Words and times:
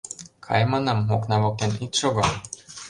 Кай, 0.45 0.61
манам, 0.71 0.99
окна 1.15 1.35
воктен 1.43 1.71
ит 1.83 1.91
шого. 1.99 2.25